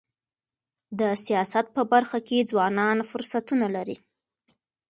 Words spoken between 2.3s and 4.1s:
ځوانان فرصتونه لري.